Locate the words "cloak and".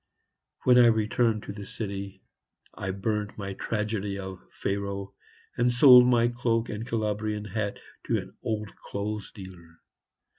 6.27-6.87